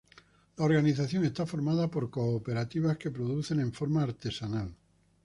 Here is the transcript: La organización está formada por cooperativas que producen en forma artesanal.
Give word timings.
La 0.57 0.65
organización 0.65 1.25
está 1.25 1.45
formada 1.45 1.87
por 1.87 2.09
cooperativas 2.09 2.97
que 2.97 3.11
producen 3.11 3.59
en 3.59 3.71
forma 3.71 4.01
artesanal. 4.01 4.73